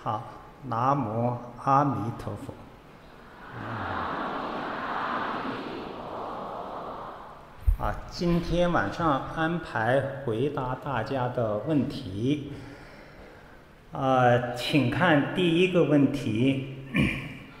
[0.00, 0.22] 好，
[0.68, 2.54] 南无阿弥陀佛。
[7.80, 12.52] 啊，今天晚上安排回答大家的问题。
[13.90, 16.76] 啊，请看第一个问题：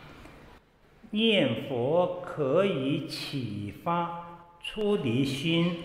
[1.10, 5.78] 念佛可以启发出离心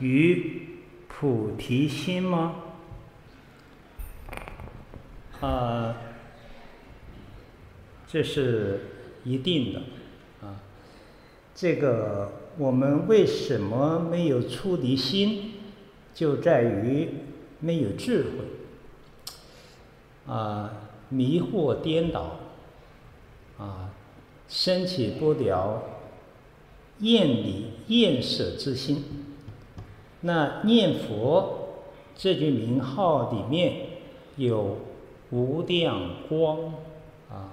[0.00, 0.68] 与
[1.06, 2.54] 菩提心吗？
[5.40, 5.94] 啊，
[8.08, 8.80] 这是
[9.22, 9.82] 一定的，
[10.42, 10.60] 啊，
[11.54, 15.52] 这个我们为什么没有出离心，
[16.12, 17.08] 就在于
[17.60, 19.30] 没有智慧，
[20.26, 20.72] 啊，
[21.08, 22.40] 迷惑颠倒，
[23.58, 23.90] 啊，
[24.48, 25.84] 升起不了
[26.98, 29.04] 厌离厌舍之心。
[30.22, 31.84] 那念佛
[32.16, 33.86] 这句名号里面
[34.34, 34.78] 有。
[35.30, 36.72] 无量光，
[37.30, 37.52] 啊，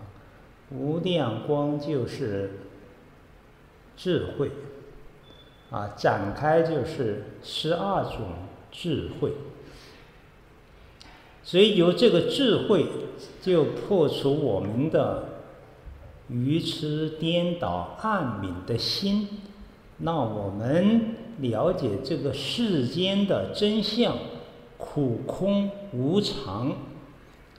[0.71, 2.59] 无量光就是
[3.97, 4.49] 智慧，
[5.69, 8.21] 啊，展开就是十二种
[8.71, 9.33] 智慧，
[11.43, 12.85] 所以有这个智慧，
[13.41, 15.41] 就破除我们的
[16.29, 19.27] 愚痴颠倒暗冥的心，
[19.99, 24.17] 让我们了解这个世间的真相，
[24.77, 26.73] 苦空无常。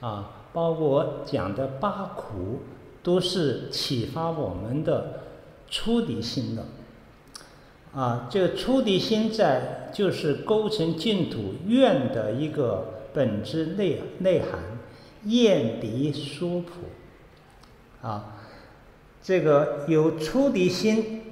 [0.07, 2.61] 啊，包括讲的八苦，
[3.03, 5.23] 都是启发我们的
[5.69, 6.65] 出离心的。
[7.93, 14.79] 啊，这个出离心在就是构成净土愿的一个本质内内涵，
[15.25, 18.09] 厌离说婆。
[18.09, 18.37] 啊，
[19.21, 21.23] 这个有出离心，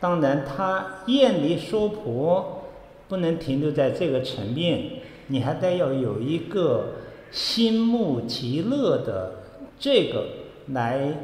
[0.00, 2.70] 当然他厌离说婆
[3.06, 6.94] 不能停留在这个层面，你还得要有一个。
[7.30, 9.32] 心慕极乐的
[9.78, 10.26] 这个
[10.68, 11.14] 来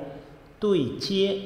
[0.58, 1.40] 对接，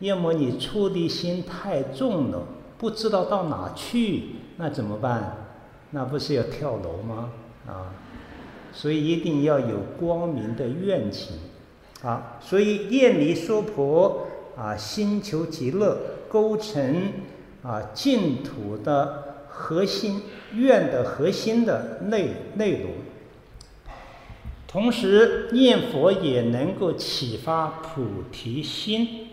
[0.00, 2.42] 要么你出的心太重了，
[2.78, 4.22] 不知道到哪去，
[4.56, 5.36] 那怎么办？
[5.90, 7.30] 那不是要跳楼吗？
[7.66, 7.94] 啊，
[8.72, 11.36] 所以一定要有光明的愿情，
[12.02, 14.26] 啊，所以厌离娑婆
[14.56, 15.96] 啊，心求极乐，
[16.28, 17.12] 构成
[17.62, 20.22] 啊净土的核心
[20.54, 22.90] 愿的核心的内内容。
[24.74, 29.28] 同时，念佛也能够启发菩提心。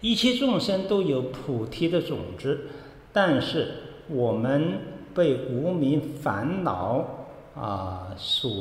[0.00, 2.68] 一切众生都有菩提的种子，
[3.12, 3.74] 但是
[4.06, 4.78] 我们
[5.12, 7.26] 被无明烦恼
[7.56, 8.52] 啊所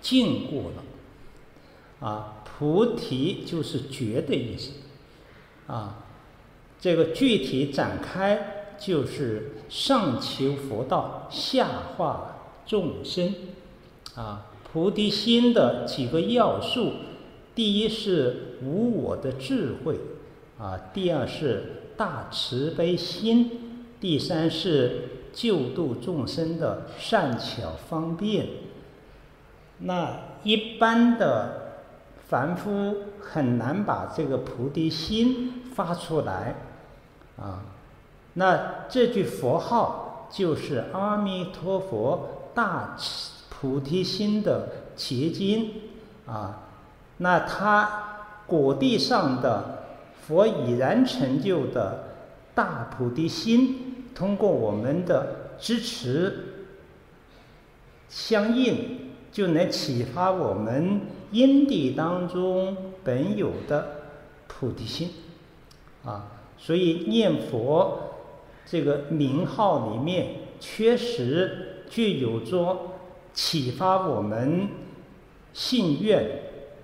[0.00, 2.08] 禁锢了。
[2.08, 4.70] 啊，菩提就是觉的意思。
[5.66, 5.98] 啊，
[6.80, 13.34] 这个具体展开就是上求佛道，下化众生。
[14.20, 16.92] 啊，菩提心的几个要素，
[17.54, 19.98] 第一是无我的智慧，
[20.58, 28.46] 啊，第二是大慈悲心，第三是救度众生的善巧方便。
[29.78, 31.78] 那一般的
[32.28, 36.56] 凡夫很难把这个菩提心发出来，
[37.38, 37.62] 啊，
[38.34, 43.39] 那这句佛号就是阿弥陀佛大慈。
[43.60, 45.70] 菩提心的结晶
[46.26, 46.62] 啊，
[47.18, 49.84] 那他果地上的
[50.22, 52.04] 佛已然成就的
[52.54, 56.68] 大菩提心，通过我们的支持
[58.08, 63.86] 相应，就能启发我们因地当中本有的
[64.48, 65.10] 菩提心
[66.06, 66.28] 啊。
[66.56, 68.14] 所以念佛
[68.64, 70.28] 这个名号里面
[70.58, 72.89] 确实具有着。
[73.32, 74.68] 启发我们
[75.52, 76.42] 信愿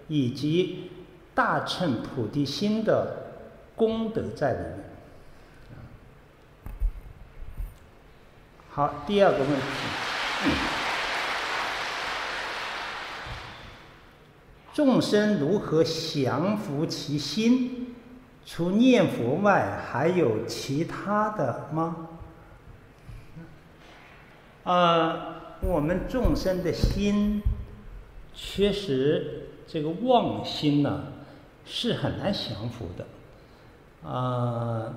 [0.09, 0.91] 以及
[1.34, 3.34] 大乘菩提心的
[3.75, 4.84] 功德在里面。
[8.71, 9.57] 好，第二个问题：
[14.72, 17.95] 众生如何降服其心？
[18.45, 22.09] 除念佛外，还有其他的吗？
[24.65, 25.35] 啊、呃。
[25.61, 27.43] 我们众生的心，
[28.35, 31.05] 确实这个妄心呢，
[31.65, 33.07] 是很难降服的。
[34.09, 34.95] 啊、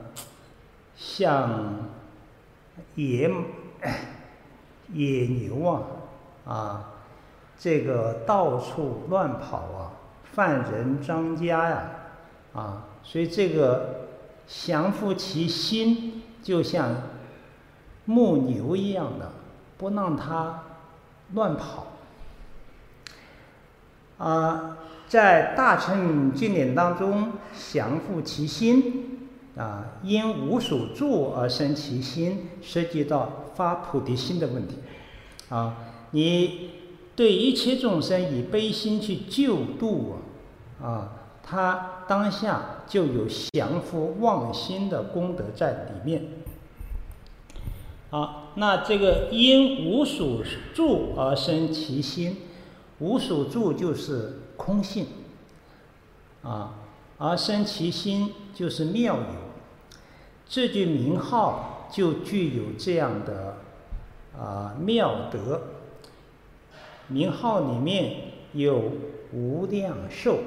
[0.96, 1.90] 像
[2.96, 3.32] 野
[4.94, 5.82] 野牛啊，
[6.46, 6.94] 啊，
[7.58, 9.92] 这个到处乱跑啊，
[10.24, 11.90] 犯人张家呀，
[12.54, 14.10] 啊，所以这个
[14.46, 16.96] 降服其心，就像
[18.06, 19.32] 牧牛一样的。
[19.80, 20.64] 不让他
[21.34, 21.88] 乱跑，
[24.18, 24.78] 啊，
[25.08, 27.31] 在大乘经典当中，
[27.72, 34.80] 降伏其心啊，因无所住而生其心，涉及到发菩提心的问题
[35.48, 35.78] 啊。
[36.12, 36.72] 你
[37.16, 40.18] 对一切众生以悲心去救度
[40.84, 41.12] 啊，
[41.42, 46.38] 他当下就有降伏妄心的功德在里面。
[48.12, 50.42] 好，那这个因无所
[50.74, 52.38] 住而生其心，
[52.98, 55.06] 无所住就是空性，
[56.42, 56.74] 啊，
[57.20, 59.26] 而生其心就是妙有，
[60.48, 63.58] 这句名号就具有这样的
[64.36, 65.62] 啊妙德。
[67.10, 68.16] 名号里面
[68.54, 68.92] 有
[69.34, 70.40] 无量寿，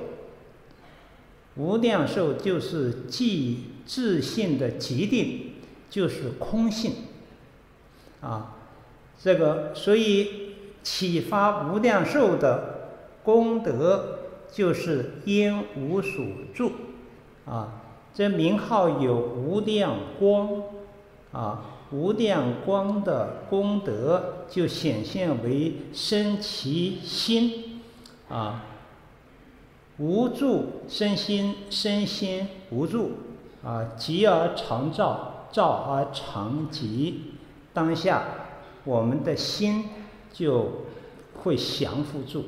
[1.55, 5.53] 无量寿就是即自性的极定，
[5.89, 6.93] 就是空性。
[8.23, 8.55] 啊，
[9.21, 12.91] 这个所以启发无量寿的
[13.25, 14.21] 功德，
[14.51, 16.25] 就是因无所
[16.55, 16.73] 住，
[17.45, 17.83] 啊，
[18.15, 20.63] 这名号有无量光，
[21.33, 27.81] 啊，无量光的功德就显现为生其心，
[28.29, 28.65] 啊，
[29.99, 33.11] 无住生心，生心无住，
[33.65, 37.15] 啊，寂而常照，照而常寂。
[37.73, 38.23] 当下，
[38.85, 39.85] 我们的心
[40.33, 40.85] 就
[41.43, 42.45] 会降服住。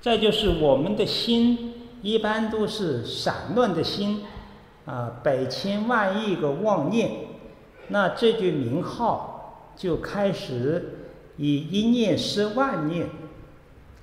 [0.00, 4.24] 再就是我们的心一般都是散乱的心，
[4.84, 7.10] 啊，百千万亿个妄念，
[7.88, 10.98] 那这句名号就开始
[11.36, 13.06] 以一念摄万念，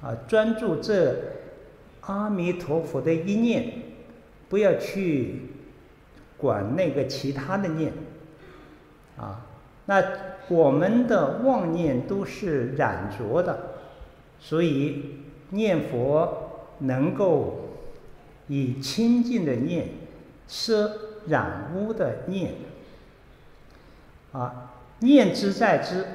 [0.01, 1.15] 啊，专注这
[2.01, 3.73] 阿弥陀佛的一念，
[4.47, 5.49] 不要去
[6.37, 7.91] 管那个其他的念。
[9.19, 9.45] 啊，
[9.87, 10.01] 那
[10.47, 13.71] 我们的妄念都是染浊的，
[14.39, 15.17] 所以
[15.49, 17.71] 念佛能够
[18.47, 19.89] 以清净的念
[20.47, 20.91] 摄
[21.27, 22.53] 染污的念。
[24.31, 26.05] 啊，念之在之，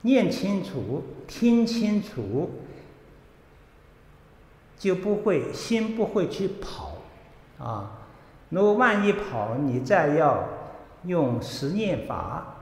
[0.00, 2.50] 念清楚，听清楚，
[4.76, 6.96] 就不会心不会去跑。
[7.58, 8.08] 啊，
[8.48, 10.57] 如果万一跑，你再要。
[11.08, 12.56] 用十念法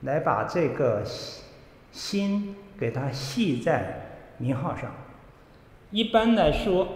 [0.00, 1.04] 来把这个
[1.92, 4.92] 心给它系在名号上。
[5.90, 6.88] 一般来说，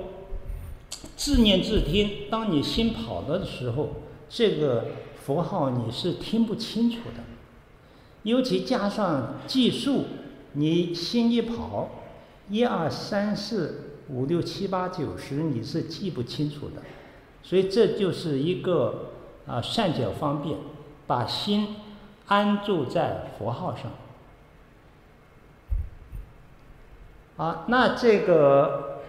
[1.14, 2.28] 自念自听。
[2.30, 3.96] 当你心跑了的时候，
[4.28, 4.86] 这个
[5.22, 7.22] 佛号你是听不清楚的。
[8.22, 10.04] 尤其加上计数，
[10.54, 11.90] 你心一跑，
[12.48, 16.82] 一二三四五六七八九十，你是记不清楚的。
[17.42, 19.10] 所以这就是一个
[19.46, 20.56] 啊善巧方便。
[21.06, 21.76] 把心
[22.26, 23.92] 安住在佛号上，
[27.36, 29.02] 啊，那这个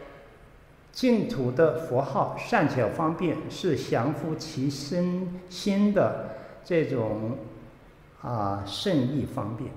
[0.91, 7.37] 净土的佛号善巧方便，是降伏其身心的这种
[8.21, 9.71] 啊圣意方便。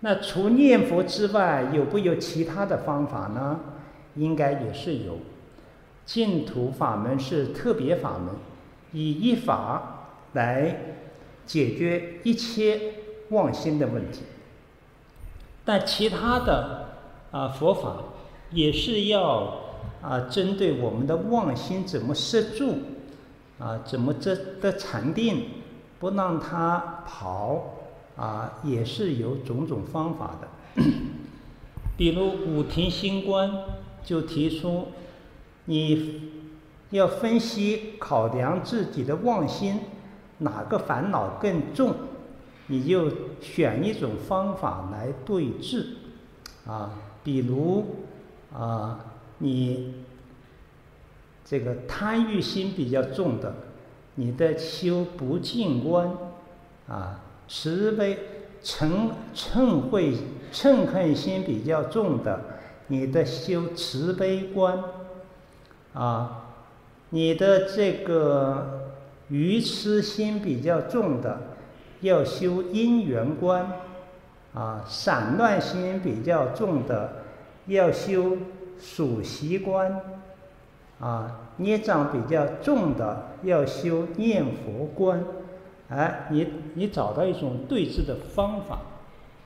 [0.00, 3.60] 那除念佛之外，有没有其他的方法呢？
[4.14, 5.18] 应该也是有。
[6.06, 8.34] 净土法门是特别法门，
[8.92, 10.76] 以一法来。
[11.46, 12.94] 解决一切
[13.30, 14.20] 妄心的问题，
[15.64, 16.88] 但其他的
[17.30, 17.96] 啊佛法
[18.50, 19.60] 也是要
[20.00, 22.74] 啊针对我们的妄心怎么摄住
[23.58, 25.46] 啊，怎么这的禅定，
[25.98, 27.74] 不让它跑
[28.16, 30.82] 啊，也是有种种方法的。
[31.96, 33.50] 比如五停心观
[34.04, 34.88] 就提出，
[35.66, 36.30] 你
[36.90, 39.80] 要分析考量自己的妄心。
[40.42, 41.94] 哪个烦恼更重，
[42.66, 45.86] 你就选一种方法来对治，
[46.66, 46.90] 啊，
[47.22, 47.84] 比如
[48.52, 48.98] 啊，
[49.38, 49.94] 你
[51.44, 53.54] 这个贪欲心比较重的，
[54.16, 56.12] 你的修不净观，
[56.88, 58.18] 啊，慈悲
[58.62, 60.14] 嗔嗔恚
[60.52, 62.40] 嗔恨心比较重的，
[62.88, 64.82] 你的修慈悲观，
[65.94, 66.46] 啊，
[67.10, 68.81] 你的这个。
[69.32, 71.40] 愚痴心比较重的，
[72.02, 73.64] 要修因缘观；
[74.52, 77.24] 啊，散乱心比较重的，
[77.66, 78.36] 要修
[78.78, 79.90] 属习观；
[81.00, 85.24] 啊，孽障比较重的，要修念佛观。
[85.88, 88.80] 哎，你你找到一种对治的方法，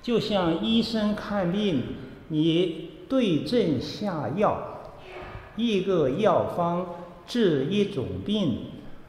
[0.02, 1.84] 就像医生看病，
[2.26, 4.80] 你对症下药，
[5.54, 6.86] 一个药方
[7.24, 8.62] 治一种病，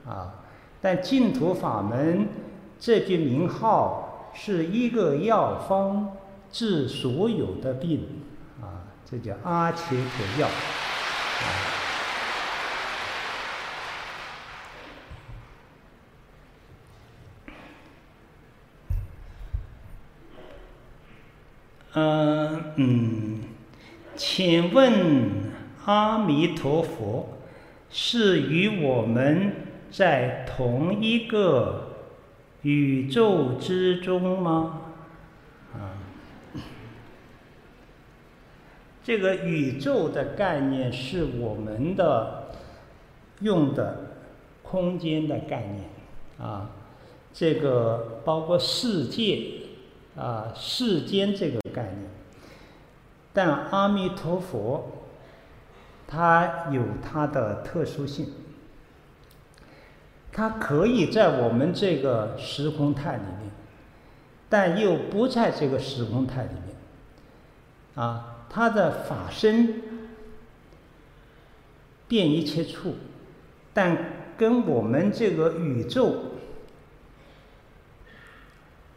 [0.06, 0.37] 啊。
[0.82, 2.28] 但净土法门
[2.80, 6.16] 这句名号是一个药方
[6.52, 8.02] 治所有的病，
[8.62, 10.48] 啊，这叫阿切陀药。
[22.00, 23.40] 嗯嗯，
[24.16, 25.52] 请问
[25.86, 27.28] 阿弥陀佛
[27.90, 29.52] 是与我们
[29.92, 31.90] 在同一个
[32.62, 34.82] 宇宙之中吗？
[35.74, 35.98] 啊，
[39.04, 42.52] 这个宇宙的概念是我们的
[43.42, 44.12] 用的
[44.64, 45.90] 空间的概念
[46.40, 46.70] 啊，
[47.34, 49.54] 这个包括世界。
[50.18, 52.10] 啊，世间这个概念，
[53.34, 55.06] 但阿弥陀佛，
[56.08, 58.26] 它有它的特殊性，
[60.38, 63.52] 它可以在我们这个时空态里面，
[64.48, 66.76] 但又不在这个时空态里面。
[67.96, 69.82] 啊，它的法身
[72.08, 72.94] 遍一切处，
[73.74, 73.98] 但
[74.38, 76.18] 跟我们这个宇宙。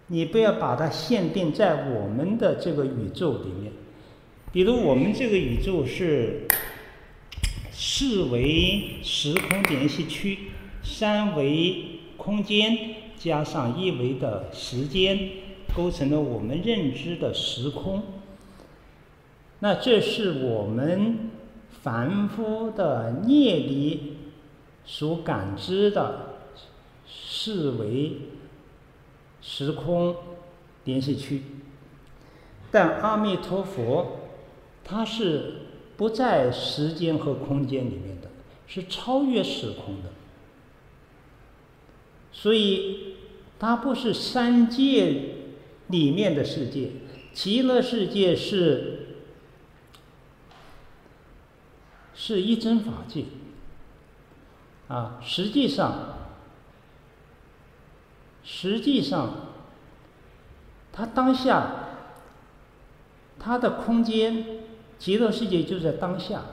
[0.09, 3.73] 你不要把它限定在我们的这个宇宙里面，
[4.53, 6.47] 比如我们这个宇宙是
[7.73, 10.50] 四维时空联系区，
[10.83, 12.77] 三维空间
[13.17, 15.31] 加上一维的时间，
[15.75, 18.03] 构成了我们认知的时空。
[19.61, 21.31] 那这是我们
[21.83, 24.17] 凡夫的业力
[24.85, 26.37] 所感知的
[27.07, 28.13] 四维。
[29.43, 30.15] 时空
[30.85, 31.43] 联系区，
[32.71, 34.21] 但阿弥陀佛，
[34.85, 35.63] 他是
[35.97, 38.29] 不在时间和空间里面的，
[38.67, 40.11] 是超越时空的，
[42.33, 43.17] 所以
[43.59, 45.35] 它不是三界
[45.89, 46.91] 里面的世界，
[47.33, 49.17] 极乐世界是
[52.15, 53.25] 是一真法界，
[54.89, 56.17] 啊，实际上。
[58.43, 59.35] 实际上，
[60.93, 61.91] 它当下，
[63.39, 64.65] 它的空间，
[64.99, 66.45] 极乐世界就在当下。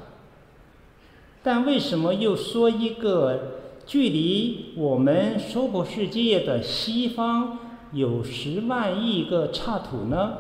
[1.42, 7.58] 但为什么又说一个距离我们娑婆世界的西方
[7.94, 10.38] 有十万亿个刹土呢？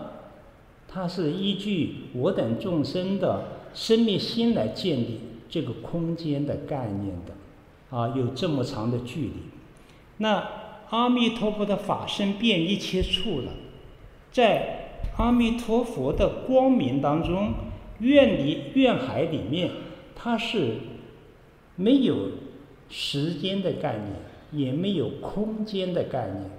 [0.87, 9.33] 它是依据我等众生的生灭心来建立这个空间的概念的，啊，有这么长的距离，
[10.17, 10.43] 那。
[10.89, 13.51] 阿弥陀佛的法身遍一切处了，
[14.31, 17.53] 在阿弥陀佛的光明当中，
[17.99, 19.69] 愿里愿海里面，
[20.15, 20.75] 它是
[21.75, 22.15] 没有
[22.89, 26.49] 时间的概念，也没有空间的概念，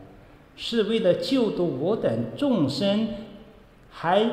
[0.56, 3.08] 是为了救度我等众生，
[3.90, 4.30] 还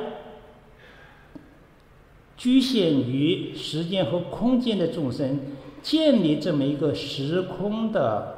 [2.38, 5.40] 局限于时间和空间的众生，
[5.82, 8.34] 建立这么一个时空的。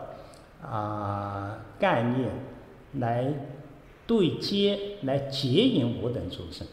[0.60, 2.30] 啊，概念
[3.00, 3.32] 来
[4.08, 6.68] 对接，来接引我等众生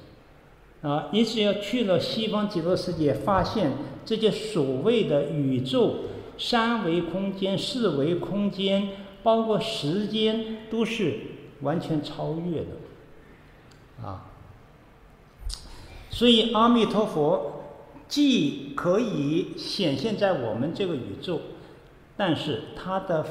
[0.81, 1.11] 啊！
[1.13, 3.71] 你只要去了西方极乐世界，发现
[4.05, 5.97] 这些所谓的宇宙、
[6.39, 8.89] 三维空间、四维空间，
[9.23, 11.19] 包括时间，都是
[11.61, 14.31] 完全超越的啊！
[16.11, 17.65] 所以阿弥陀佛
[18.09, 21.41] 既可以显现在我们这个宇宙，
[22.17, 23.25] 但是他的。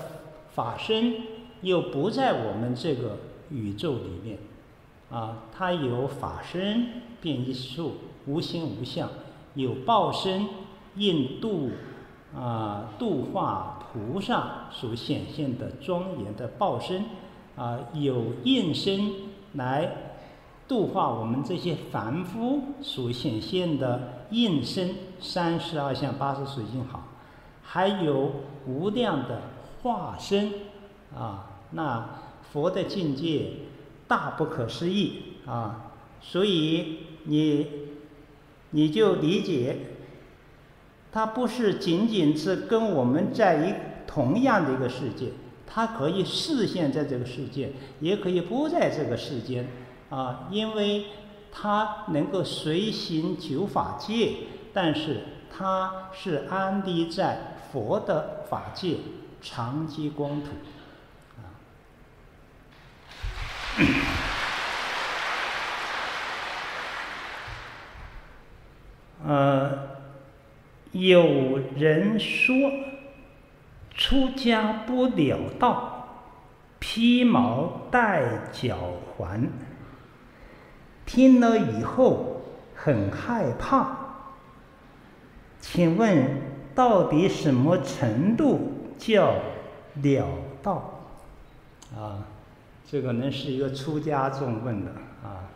[0.55, 1.15] 法身
[1.61, 3.17] 又不在我们这个
[3.49, 4.37] 宇宙里面，
[5.09, 7.93] 啊，它有法身变一处，
[8.27, 9.09] 无形无相，
[9.55, 10.47] 有报身
[10.95, 11.71] 应度
[12.35, 17.05] 啊度化菩萨所显现的庄严的报身，
[17.55, 19.11] 啊，有应身
[19.53, 19.95] 来
[20.67, 27.07] 度化我们这些凡夫所显现的应身三十二相八十随形好，
[27.61, 28.31] 还有
[28.65, 29.41] 无量的。
[29.83, 30.49] 化身
[31.13, 32.07] 啊，那
[32.53, 33.51] 佛的境界
[34.07, 37.67] 大不可思议啊，所以你
[38.69, 39.92] 你就理解，
[41.13, 43.73] 它不是仅仅是跟我们在一
[44.07, 45.27] 同样的一个世界，
[45.67, 49.67] 它可以视现在这个世界，也可以不在这个世间
[50.09, 51.05] 啊，因为
[51.51, 54.33] 它能够随行九法界，
[54.73, 55.21] 但是
[55.55, 58.97] 它是安立在佛的法界。
[59.45, 60.51] 常寂光土，
[61.35, 61.43] 啊，
[69.25, 69.92] 呃，
[70.93, 72.55] 有人说，
[73.95, 76.07] 出家不了道，
[76.79, 78.77] 披毛戴脚
[79.17, 79.49] 环。
[81.05, 82.41] 听了以后，
[82.75, 83.97] 很害怕。
[85.59, 86.41] 请问，
[86.75, 89.33] 到底什么程度叫
[90.01, 90.27] 了
[90.61, 91.01] 道？
[91.95, 92.25] 啊，
[92.85, 94.91] 这个能是一个出家众问的
[95.23, 95.49] 啊。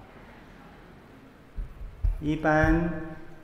[2.20, 2.90] 一般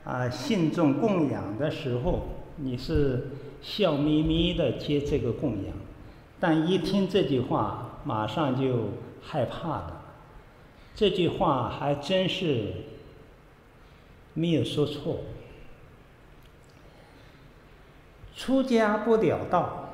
[0.04, 2.22] 啊，信众供养的时候，
[2.56, 3.30] 你是
[3.62, 5.74] 笑眯眯的接这个供养，
[6.38, 8.90] 但一听这句话，马上就
[9.22, 10.02] 害怕了。
[10.94, 12.72] 这句话还真是
[14.34, 15.20] 没有说错。
[18.36, 19.88] 出家不了道，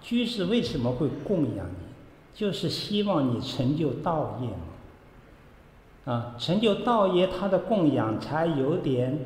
[0.00, 1.86] 居士为什么会供养你？
[2.34, 6.12] 就是希望你成就道业嘛。
[6.12, 9.18] 啊，成就道业，他的供养才有点，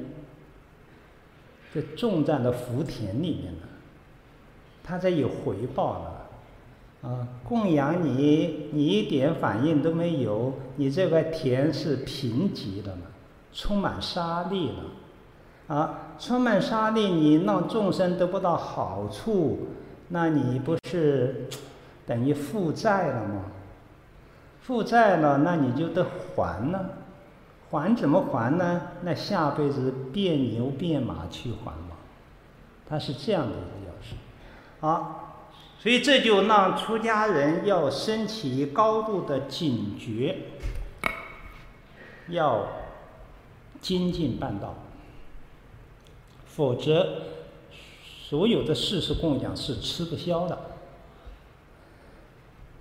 [1.73, 3.69] 这种在了福田里面了，
[4.83, 6.17] 他才有回报了。
[7.03, 13.03] 啊，供养你，你一点反应都没有，你这块田是贫瘠的嘛，
[13.55, 15.75] 充满沙粒了。
[15.75, 19.69] 啊，充满沙粒，你让众生得不到好处，
[20.09, 21.49] 那你不是
[22.05, 23.45] 等于负债了吗？
[24.61, 26.91] 负债了，那你就得还呢，
[27.71, 28.83] 还怎么还呢？
[29.03, 31.97] 那下辈子变牛变马去还嘛，
[32.89, 34.17] 他是这样的一个要求。
[34.81, 35.45] 好，
[35.79, 40.37] 所以这就让出家人要升起高度的警觉，
[42.29, 42.67] 要
[43.81, 44.75] 精进办道。
[46.47, 47.23] 否则，
[48.29, 50.59] 所有的事实供养是吃不消的。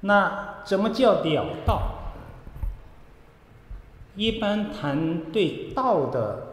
[0.01, 1.98] 那怎么叫了道？
[4.15, 6.47] 一般谈对道的，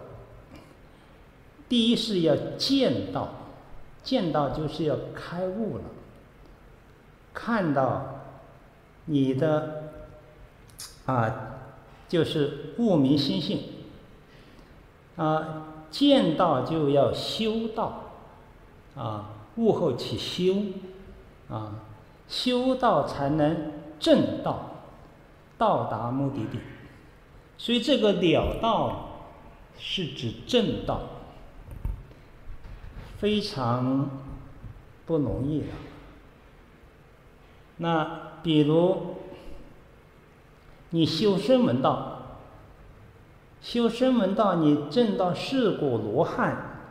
[1.69, 3.29] 第一是要见道，
[4.03, 5.85] 见道就是要开悟了，
[7.35, 8.21] 看到
[9.07, 9.91] 你的
[11.07, 11.59] 啊，
[12.09, 13.61] 就是悟明心性
[15.17, 15.63] 啊。
[15.89, 18.11] 见道就要修道，
[18.97, 20.57] 啊，悟后起修，
[21.49, 21.75] 啊，
[22.29, 24.83] 修道才能正道，
[25.57, 26.59] 到达目的地。
[27.59, 29.31] 所以这个了道
[29.79, 31.01] 是指正道，
[33.19, 34.11] 非常
[35.05, 35.67] 不容易的。
[37.79, 39.17] 那比如
[40.91, 42.13] 你修身闻道。
[43.63, 46.85] 修身闻道，你证到四果罗汉，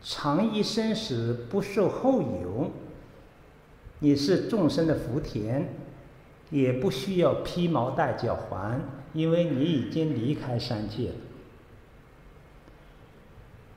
[0.00, 2.70] 长一生死不受后有，
[3.98, 5.66] 你是众生的福田，
[6.48, 8.80] 也不需要披毛戴角还，
[9.12, 11.14] 因为你已经离开三界了。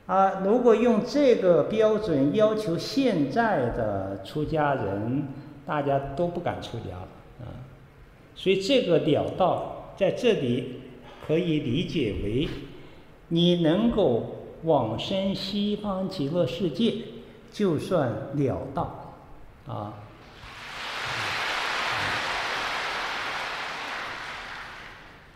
[0.06, 5.28] 啊，如果用这个标准要求现在的出家人，
[5.64, 7.08] 大家都不敢出家了
[7.40, 7.46] 啊。
[8.34, 10.78] 所以这个了道在这里。
[11.24, 12.48] 可以理解为，
[13.28, 14.24] 你能够
[14.64, 16.94] 往生西方极乐世界，
[17.52, 18.32] 就算了
[18.74, 19.14] 道，
[19.68, 20.01] 啊。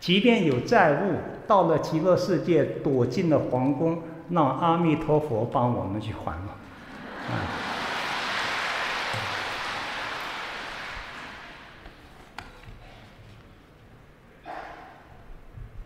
[0.07, 1.15] 即便有债务，
[1.45, 6.55] 到了极乐世界，躲进了皇宫，让阿弥陀佛帮我们去还了，
[7.27, 7.35] 啊。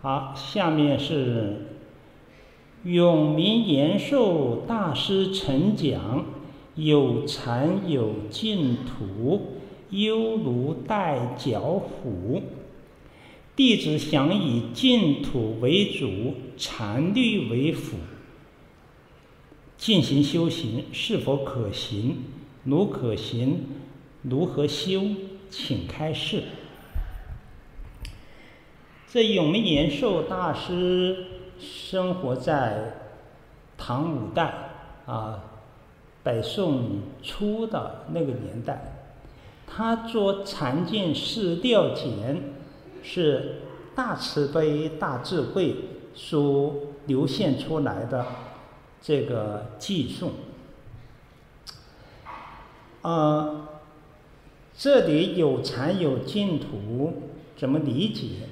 [0.04, 1.80] 好，下面是
[2.84, 6.26] 永明延寿大师曾讲：
[6.76, 9.58] 有禅有净土，
[9.90, 12.44] 犹如带脚虎。
[13.64, 17.96] 弟子想以净土为主，禅律为辅，
[19.78, 22.24] 进行修行是否可行？
[22.64, 23.60] 如可行，
[24.24, 25.04] 如何修？
[25.52, 26.42] 请开示。
[29.08, 31.28] 这永明延寿大师
[31.60, 32.96] 生活在
[33.78, 34.72] 唐五代
[35.06, 35.44] 啊，
[36.24, 39.04] 北宋初的那个年代，
[39.68, 42.42] 他做禅净释调简，
[43.04, 43.62] 是
[43.96, 45.76] 大慈悲大智慧
[46.14, 46.76] 所
[47.08, 48.26] 流现出来的
[49.02, 50.32] 这个偈颂。
[53.02, 53.70] 啊，
[54.78, 57.14] 这里有禅有净土，
[57.58, 58.48] 怎么理解？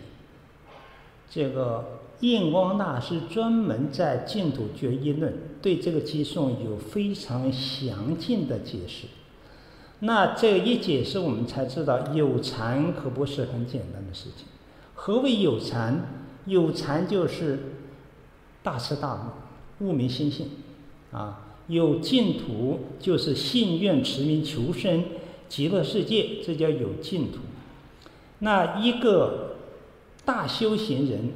[1.29, 5.31] 这个印光大师专门在《净土决议论》
[5.62, 9.05] 对这个偈颂有非常详尽的解释。
[9.99, 14.47] 那这一解释，我们才知道有禅可不是很简单的事情。
[14.95, 16.23] 何为有禅？
[16.45, 17.59] 有禅就是
[18.63, 19.33] 大彻大
[19.79, 20.47] 悟、悟明心性
[21.12, 21.47] 啊。
[21.67, 25.03] 有净土就是信愿持名求生
[25.47, 27.39] 极乐世界，这叫有净土。
[28.39, 29.45] 那一个。
[30.25, 31.31] 大修行人，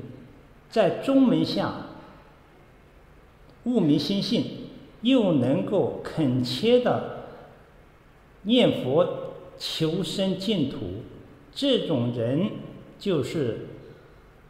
[0.69, 1.73] 在宗门下
[3.63, 4.45] 悟明心性，
[5.01, 7.12] 又能够恳切的
[8.43, 10.77] 念佛求生净土，
[11.53, 12.49] 这种人
[12.99, 13.67] 就是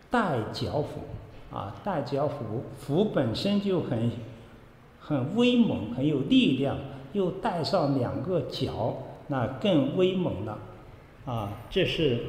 [0.10, 1.76] 带脚斧啊！
[1.84, 4.12] 带脚斧，斧本身就很
[5.00, 6.78] 很威猛，很有力量，
[7.14, 10.58] 又带上两个脚，那更威猛了
[11.26, 11.52] 啊！
[11.70, 12.20] 这是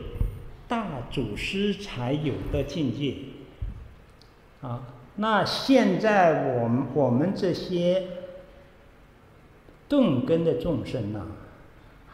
[0.66, 3.14] 大祖师才有的境界
[4.60, 4.82] 啊！
[5.16, 8.08] 那现在我们我们这些
[9.88, 11.24] 顿根的众生呢，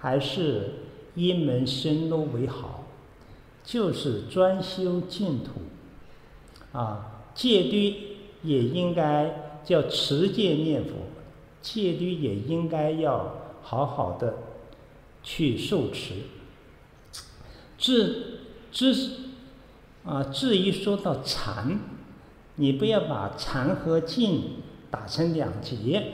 [0.00, 0.70] 还是
[1.14, 2.84] 一门深入为好，
[3.62, 5.60] 就是专修净土，
[6.72, 7.94] 啊，戒律
[8.42, 10.90] 也应该叫持戒念佛，
[11.60, 14.34] 戒律也应该要好好的
[15.22, 16.14] 去受持。
[17.76, 18.40] 至
[18.72, 18.94] 至
[20.04, 21.78] 啊，至于说到禅。
[22.56, 24.42] 你不要把禅和静
[24.90, 26.12] 打成两截，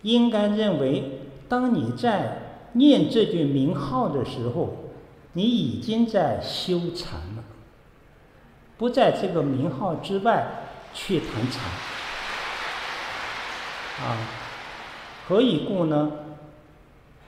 [0.00, 2.43] 应该认为，当你在
[2.74, 4.76] 念这句名号的时候，
[5.32, 7.42] 你已经在修禅了，
[8.76, 10.46] 不在这个名号之外
[10.92, 11.62] 去谈禅。
[14.06, 14.18] 啊，
[15.26, 16.12] 何以故呢？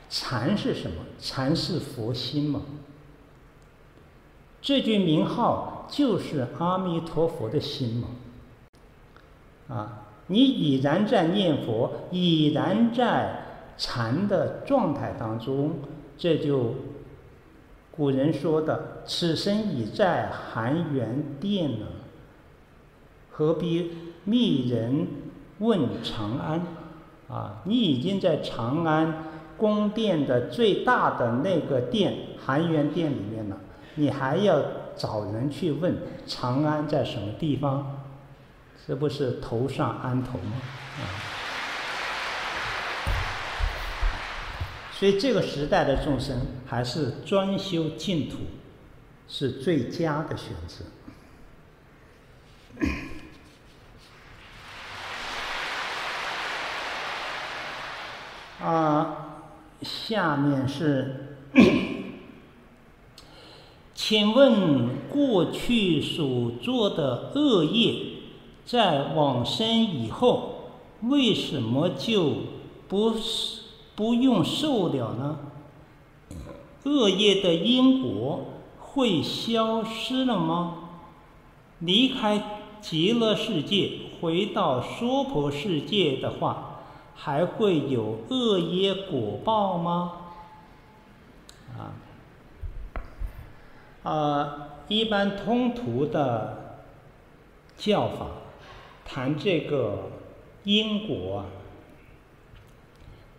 [0.09, 1.03] 禅是什么？
[1.19, 2.63] 禅是佛心嘛。
[4.61, 8.09] 这句名号就是阿弥陀佛的心嘛。
[9.69, 13.46] 啊，你已然在念佛，已然在
[13.77, 15.73] 禅的状态当中，
[16.17, 16.75] 这就
[17.91, 21.87] 古人说的“此身已在含元殿了，
[23.31, 23.93] 何必
[24.25, 25.07] 觅人
[25.59, 26.63] 问长安？”
[27.29, 29.25] 啊，你已经在长安
[29.57, 33.59] 宫殿的最大的那个殿含元殿里面了，
[33.97, 34.63] 你还要
[34.97, 38.01] 找人去问长安在什么地方？
[38.87, 40.53] 这不是头上安头吗？
[41.01, 41.36] 啊！
[44.99, 48.39] 所以这个时代的众生还是专修净土
[49.29, 50.85] 是最佳的选择。
[58.65, 59.43] 啊，
[59.83, 61.37] 下面是，
[63.95, 68.15] 请问过去所做的恶业。
[68.65, 72.33] 在往生以后，为什么就
[72.89, 73.66] 不是
[73.97, 75.39] 不用受了呢？
[76.85, 78.45] 恶业的因果
[78.79, 80.91] 会消失了吗？
[81.81, 86.83] 离开极乐世界，回到娑婆世界的话，
[87.15, 90.13] 还会有恶业果报吗？
[91.77, 91.93] 啊，
[94.05, 96.85] 啊，一般通途的
[97.77, 98.27] 教法。
[99.05, 100.11] 谈这个
[100.65, 101.47] 因果啊，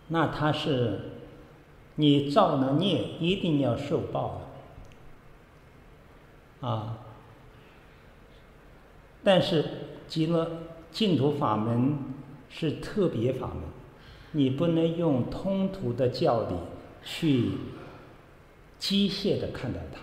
[0.08, 1.00] 那他是
[1.96, 4.40] 你造了孽，一定要受报
[6.60, 6.98] 的啊。
[9.22, 9.64] 但是
[10.06, 10.50] 极乐
[10.90, 11.98] 净土法门
[12.48, 13.62] 是特别法门，
[14.32, 16.54] 你不能用通途的教理
[17.04, 17.52] 去
[18.78, 20.00] 机械的看待它。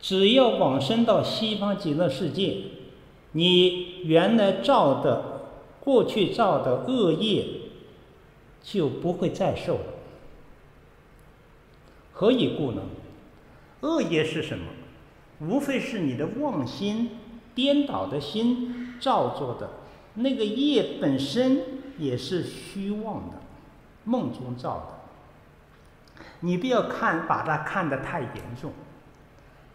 [0.00, 2.56] 只要往生到西方极乐世界。
[3.32, 7.44] 你原来造的、过去造的恶业
[8.66, 9.84] 就不会再受了。
[12.12, 12.82] 何以故呢？
[13.82, 14.64] 恶业是什么？
[15.38, 17.10] 无非是你的妄心、
[17.54, 19.70] 颠倒的心造作的。
[20.14, 21.60] 那个业本身
[21.96, 23.34] 也是虚妄的，
[24.04, 26.24] 梦中造的。
[26.40, 28.72] 你不要看，把它看得太严重。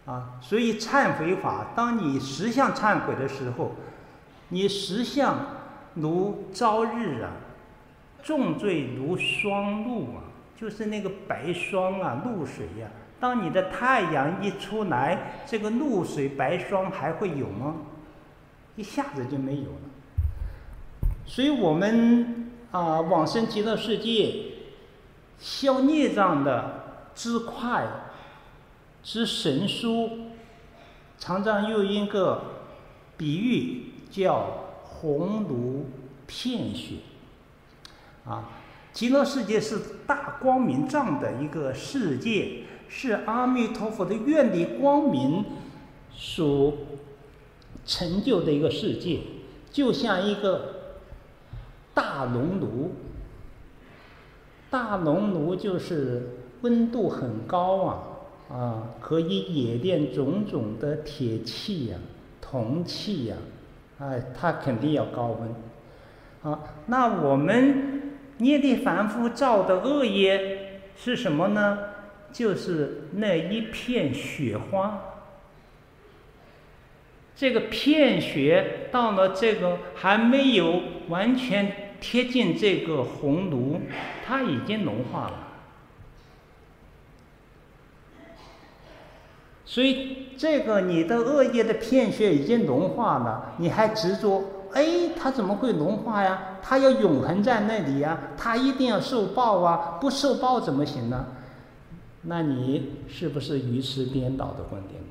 [0.05, 3.71] 啊，所以忏悔法，当你实相忏悔的时候，
[4.49, 5.37] 你实相
[5.93, 7.29] 如朝日啊，
[8.21, 10.23] 重罪如霜露啊，
[10.55, 12.87] 就是那个白霜啊，露水呀、
[13.19, 17.77] 当你的太阳一出来，这个露水白霜还会有吗？
[18.75, 19.89] 一下子就没有了。
[21.25, 24.33] 所以我们啊，往生极乐世界，
[25.37, 27.85] 消孽障的之快。
[29.03, 30.11] 之神书，
[31.17, 32.43] 常常用一个
[33.17, 34.45] 比喻叫
[34.83, 35.89] 红炉
[36.27, 36.97] 片雪，
[38.25, 38.49] 啊，
[38.93, 45.45] 极乐世界是大光明藏的一个世界，是阿弥陀佛的愿力光明
[46.11, 46.73] 所
[47.85, 49.21] 成就的一个世界，
[49.71, 50.75] 就像一个
[51.93, 52.91] 大熔炉，
[54.69, 58.03] 大熔炉就是温度很高啊。
[58.51, 62.03] 啊，可以冶炼种种的铁器呀、啊、
[62.41, 63.37] 铜器呀、
[63.97, 66.51] 啊，哎，他肯定要高温。
[66.51, 68.10] 啊，那我们
[68.45, 71.77] 业力凡夫造的恶业是什么呢？
[72.31, 75.01] 就是那一片雪花。
[77.35, 83.81] 这个片雪到了这个还没有完全贴近这个红炉，
[84.25, 85.47] 它已经融化了。
[89.65, 94.60] 所以这个你的恶业的片雪已经融化了，你还执着？
[94.73, 96.57] 哎，它怎么会融化呀？
[96.61, 99.97] 它要永恒在那里呀，它一定要受报啊！
[99.99, 101.25] 不受报怎么行呢？
[102.23, 105.01] 那你是不是愚痴颠倒的观点？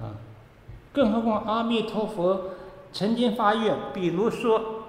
[0.00, 0.16] 啊，
[0.92, 2.50] 更何况阿弥陀佛
[2.92, 4.84] 曾经发愿，比如说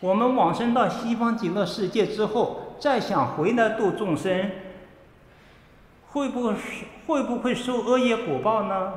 [0.00, 4.50] 我们往生到西方极乐世界之后，再想回来度众生。
[6.08, 6.54] 会不会
[7.06, 8.92] 会不会受恶业果报呢？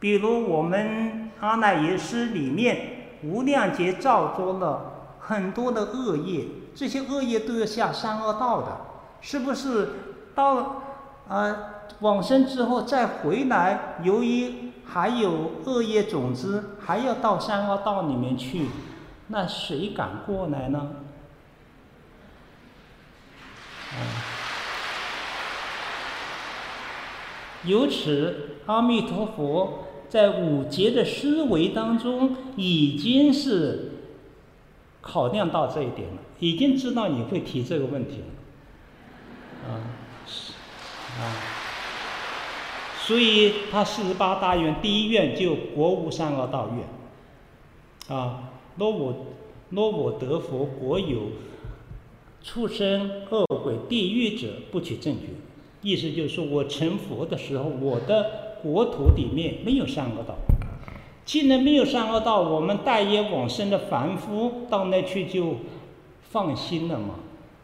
[0.00, 8.80] 比如我们阿赖耶识里面无量劫造作了很多的恶业，这些恶业都要下三恶道的，
[9.20, 9.90] 是不是
[10.34, 10.54] 到？
[10.54, 10.82] 到
[11.28, 11.56] 呃
[12.00, 18.68] 往生之后再回来，由于还有恶业种子，还要到三恶道里面去，
[19.26, 20.90] 那谁敢过来呢？
[23.92, 23.98] 嗯
[27.64, 33.92] 由此，阿弥陀佛在五劫的思维当中，已经是
[35.00, 38.18] 考量到这一点了，已经知道你会提这个问题
[39.66, 39.70] 了，啊，
[41.18, 41.20] 啊，
[43.00, 49.26] 所以他四十八大愿第一愿就国无三恶道愿，啊，若我
[49.70, 51.32] 若我得佛国有
[52.42, 55.26] 畜生恶鬼地狱者，不取正觉。
[55.80, 60.34] 意思就是说，我成佛的时候，我的国土里面没有三恶道。
[61.24, 65.56] 既然没有三恶道，我们带业往生的凡夫到那去就
[66.22, 67.16] 放心了嘛。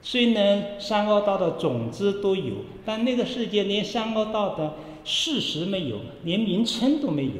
[0.02, 7.32] 虽然三恶道的种子都有，但那个世界连三恶道的事实没有，连名称都没有，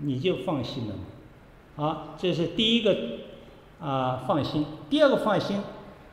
[0.00, 1.02] 你就放心了嘛。
[1.76, 2.96] 好，这是第一个
[3.80, 4.66] 啊、放心。
[4.90, 5.58] 第二个放心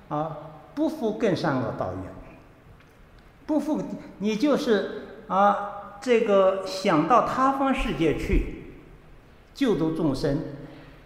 [0.10, 0.38] 啊，
[0.76, 2.14] 不复更三恶道愿。
[3.48, 3.82] 不复，
[4.20, 8.64] 你就是啊，这个想到他方世界去
[9.54, 10.40] 救度众生。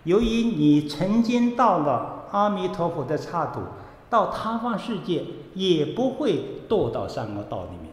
[0.04, 3.62] 由于你曾经到了阿弥陀佛的刹土，
[4.10, 7.92] 到他方世界也不会堕到三恶道里面。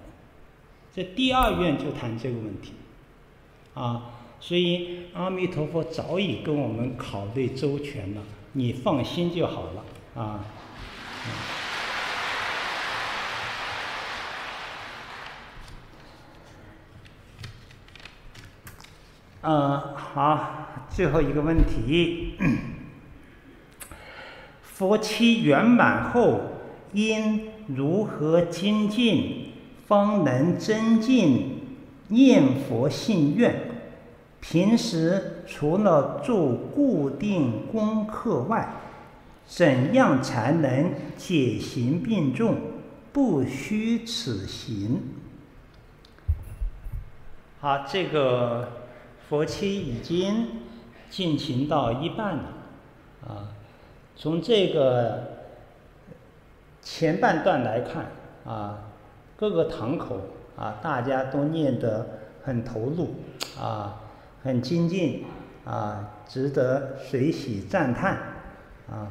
[0.94, 2.72] 这第二愿就谈这个问题，
[3.74, 4.10] 啊，
[4.40, 8.22] 所以阿弥陀佛早已跟我们考虑周全了，
[8.54, 9.84] 你放心就好了，
[10.20, 10.44] 啊。
[19.42, 22.34] 嗯，好，最后一个问题，
[24.62, 26.40] 佛期圆满后，
[26.92, 29.52] 应如何精进，
[29.86, 31.62] 方能增进
[32.08, 33.70] 念佛信愿？
[34.40, 38.74] 平时除了做固定功课外，
[39.46, 42.56] 怎样才能解行并重，
[43.10, 45.00] 不虚此行？
[47.58, 48.79] 好，这个。
[49.30, 50.48] 佛期已经
[51.08, 52.44] 进行到一半了，
[53.28, 53.46] 啊，
[54.16, 55.22] 从这个
[56.82, 58.06] 前半段来看，
[58.44, 58.90] 啊，
[59.36, 60.18] 各个堂口
[60.56, 63.14] 啊，大家都念得很投入，
[63.56, 64.00] 啊，
[64.42, 65.24] 很精进，
[65.64, 68.14] 啊，值得随喜赞叹，
[68.90, 69.06] 啊，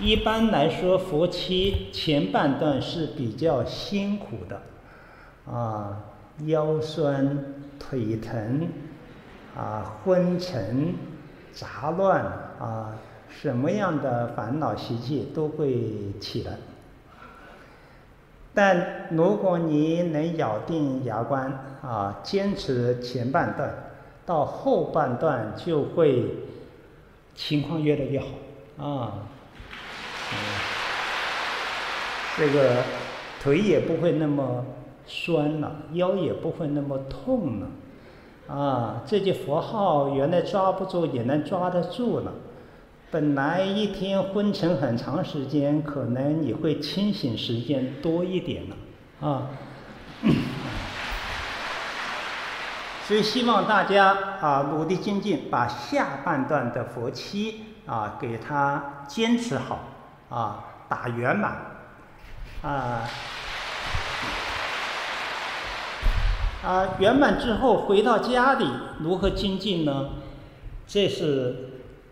[0.00, 4.62] 一般来说，佛期前半段是比较辛苦的。
[5.50, 5.96] 啊，
[6.46, 7.38] 腰酸、
[7.78, 8.68] 腿疼，
[9.56, 10.94] 啊，昏沉、
[11.52, 12.22] 杂乱，
[12.60, 12.92] 啊，
[13.30, 16.52] 什么样的烦恼习气都会起来。
[18.52, 21.50] 但如果你能咬定牙关，
[21.82, 23.72] 啊，坚持前半段，
[24.26, 26.26] 到后半段就会
[27.34, 28.20] 情况越来越
[28.76, 29.12] 好，啊，
[32.36, 32.82] 这个
[33.42, 34.64] 腿也不会那么。
[35.08, 37.66] 酸了，腰也不会那么痛了，
[38.54, 42.32] 啊，这句佛号原来抓不住也能抓得住了。
[43.10, 48.76] 本来一天昏沉很长时间，可能你会清醒时间多一点了，
[49.26, 49.48] 啊。
[53.08, 59.78] 所以希望大家啊努力精进，把下半段的佛期啊给他坚持好，
[60.28, 61.56] 啊打圆满，
[62.60, 63.08] 啊。
[66.60, 68.66] 啊，圆满之后回到家里
[68.98, 70.10] 如何精进呢？
[70.88, 71.54] 这是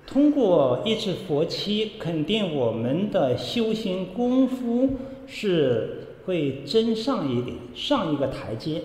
[0.06, 8.82] 通过一次佛七，肯定我们的修行功夫是会增上一点，上一个台阶。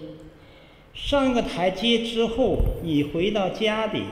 [0.96, 4.06] 上一个台阶之后，你回到家里，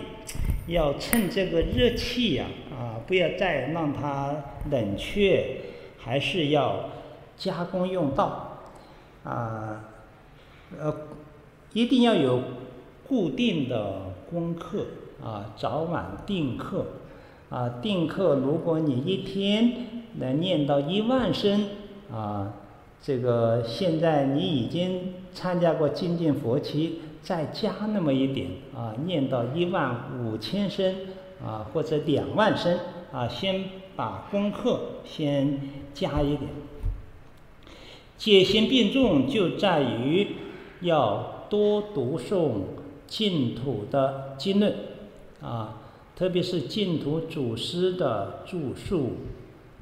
[0.68, 4.36] 要趁这个热气呀，啊，不要再让它
[4.70, 5.62] 冷却，
[5.98, 6.92] 还是要
[7.36, 8.60] 加工用道，
[9.24, 9.84] 啊，
[10.80, 10.96] 呃。
[11.74, 12.42] 一定要有
[13.08, 14.86] 固定的功课
[15.24, 16.86] 啊，早晚定课
[17.50, 18.36] 啊，定课。
[18.36, 21.66] 如果你一天能念到一万声
[22.12, 22.54] 啊，
[23.02, 30.96] 这个现在你已经参加过精进佛七，再加那么一点啊，念到一万五千声
[31.46, 32.80] 啊，或者两万声
[33.12, 33.64] 啊，先
[33.96, 35.60] 把功课先
[35.94, 36.50] 加一点。
[38.18, 40.28] 戒行并重就在于
[40.82, 41.39] 要。
[41.50, 42.62] 多读诵
[43.08, 44.76] 净土的经论，
[45.42, 45.82] 啊，
[46.16, 49.14] 特别是净土祖师的著述，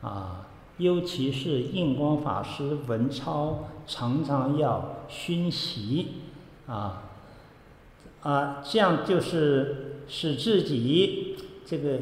[0.02, 6.08] 啊，尤其是印光法师文钞，常常要熏习，
[6.68, 7.04] 啊，
[8.22, 12.00] 啊，这样就是使自己这个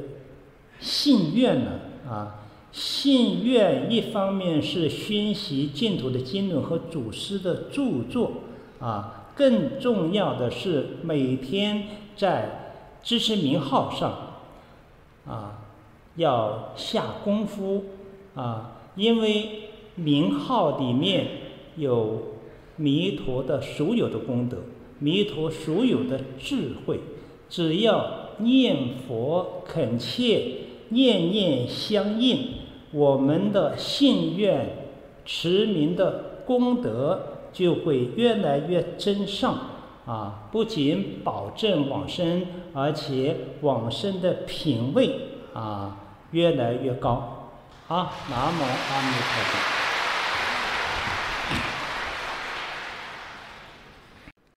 [0.80, 1.72] 信愿呢，
[2.08, 8.32] 啊，信愿一方面是熏习净土的经论和祖师的著作，
[8.80, 9.15] 啊。
[9.36, 11.84] 更重要的是，每天
[12.16, 14.40] 在支持名号上，
[15.28, 15.66] 啊，
[16.16, 17.84] 要下功夫
[18.34, 21.28] 啊，因为名号里面
[21.76, 22.36] 有
[22.78, 24.58] 弥陀的所有的功德，
[25.00, 27.02] 弥陀所有的智慧，
[27.50, 30.42] 只要念佛恳切，
[30.90, 32.48] 念念相应，
[32.92, 34.88] 我们的信愿
[35.26, 37.34] 持名的功德。
[37.56, 39.58] 就会越来越真上
[40.06, 40.50] 啊！
[40.52, 45.18] 不仅保证往生，而且往生的品位
[45.54, 45.98] 啊
[46.32, 47.54] 越来越高。
[47.88, 49.85] 好，南无阿弥陀佛。